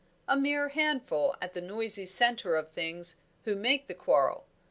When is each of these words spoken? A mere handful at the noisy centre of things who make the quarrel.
A 0.27 0.35
mere 0.35 0.69
handful 0.69 1.35
at 1.43 1.53
the 1.53 1.61
noisy 1.61 2.07
centre 2.07 2.55
of 2.55 2.71
things 2.71 3.17
who 3.43 3.55
make 3.55 3.85
the 3.85 3.93
quarrel. 3.93 4.47